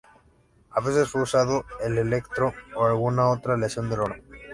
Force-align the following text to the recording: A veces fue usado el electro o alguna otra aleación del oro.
A 0.71 0.79
veces 0.81 1.09
fue 1.11 1.21
usado 1.21 1.63
el 1.85 1.95
electro 1.99 2.55
o 2.75 2.87
alguna 2.87 3.29
otra 3.29 3.53
aleación 3.53 3.87
del 3.87 3.99
oro. 3.99 4.15